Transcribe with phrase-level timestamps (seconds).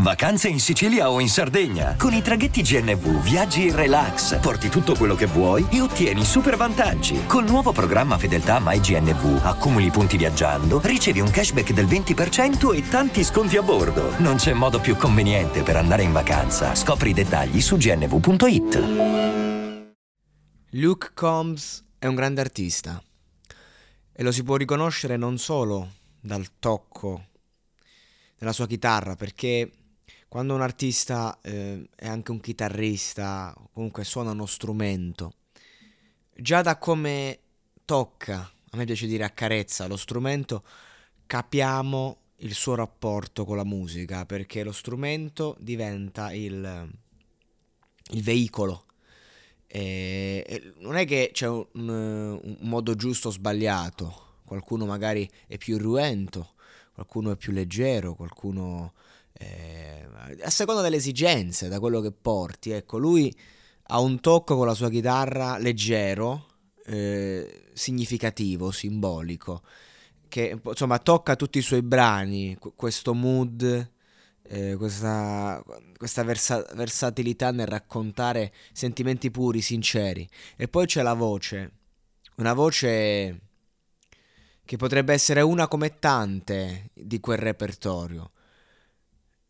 [0.00, 1.96] Vacanze in Sicilia o in Sardegna.
[1.96, 6.56] Con i traghetti GNV viaggi in relax, porti tutto quello che vuoi e ottieni super
[6.56, 7.26] vantaggi.
[7.26, 13.24] Col nuovo programma Fedeltà MyGNV accumuli punti viaggiando, ricevi un cashback del 20% e tanti
[13.24, 14.16] sconti a bordo.
[14.20, 16.76] Non c'è modo più conveniente per andare in vacanza.
[16.76, 18.76] Scopri i dettagli su gnv.it.
[20.70, 23.02] Luke Combs è un grande artista
[24.12, 27.24] e lo si può riconoscere non solo dal tocco
[28.38, 29.72] della sua chitarra, perché
[30.28, 35.32] quando un artista eh, è anche un chitarrista, comunque suona uno strumento,
[36.34, 37.40] già da come
[37.84, 40.62] tocca, a me piace dire accarezza lo strumento,
[41.26, 46.88] capiamo il suo rapporto con la musica, perché lo strumento diventa il,
[48.10, 48.84] il veicolo.
[49.66, 55.56] E, e non è che c'è un, un modo giusto o sbagliato, qualcuno magari è
[55.56, 56.52] più irruento,
[56.92, 58.92] qualcuno è più leggero, qualcuno
[59.38, 60.06] eh,
[60.42, 62.70] a seconda delle esigenze, da quello che porti.
[62.70, 63.34] Ecco, lui
[63.90, 66.46] ha un tocco con la sua chitarra leggero,
[66.86, 69.62] eh, significativo, simbolico,
[70.28, 73.90] che insomma tocca tutti i suoi brani, questo mood,
[74.42, 75.62] eh, questa,
[75.96, 80.28] questa versa- versatilità nel raccontare sentimenti puri, sinceri.
[80.56, 81.72] E poi c'è la voce,
[82.36, 83.40] una voce
[84.64, 88.32] che potrebbe essere una come tante di quel repertorio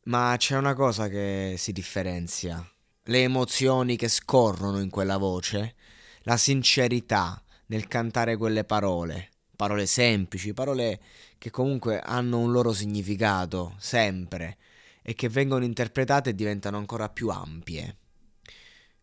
[0.09, 2.67] ma c'è una cosa che si differenzia.
[3.05, 5.75] Le emozioni che scorrono in quella voce,
[6.23, 11.01] la sincerità nel cantare quelle parole, parole semplici, parole
[11.37, 14.57] che comunque hanno un loro significato, sempre,
[15.03, 17.97] e che vengono interpretate e diventano ancora più ampie.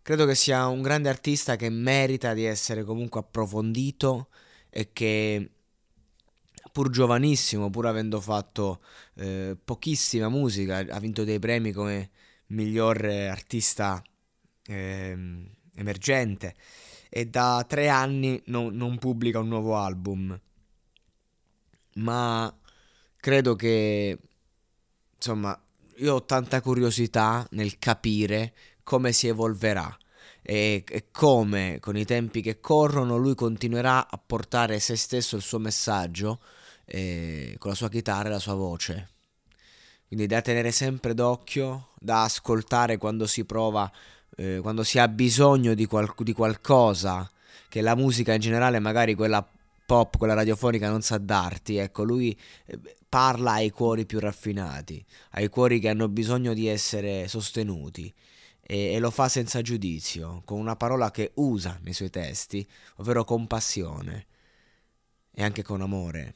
[0.01, 4.29] Credo che sia un grande artista che merita di essere comunque approfondito
[4.69, 5.54] e che
[6.75, 8.81] pur giovanissimo, pur avendo fatto
[9.13, 12.09] eh, pochissima musica, ha vinto dei premi come
[12.47, 14.03] miglior artista
[14.65, 15.17] eh,
[15.73, 16.53] emergente
[17.07, 20.37] e da tre anni no, non pubblica un nuovo album.
[21.93, 22.53] Ma
[23.15, 24.19] credo che,
[25.15, 25.57] insomma,
[25.99, 28.53] io ho tanta curiosità nel capire
[28.83, 29.97] come si evolverà
[30.41, 35.41] e, e, come con i tempi che corrono lui continuerà a portare se stesso il
[35.41, 36.41] suo messaggio
[36.85, 39.09] eh, con la sua chitarra e la sua voce.
[40.07, 43.91] Quindi da tenere sempre d'occhio, da ascoltare quando si prova,
[44.37, 47.29] eh, quando si ha bisogno di, qual- di qualcosa
[47.69, 49.45] che la musica in generale, magari quella
[49.85, 51.77] pop, quella radiofonica non sa darti.
[51.77, 52.79] Ecco, lui eh,
[53.09, 58.13] parla ai cuori più raffinati, ai cuori che hanno bisogno di essere sostenuti
[58.61, 62.67] e, e, lo fa senza giudizio, con una parola che usa nei suoi testi,
[62.97, 64.27] ovvero compassione
[65.31, 66.35] e anche con amore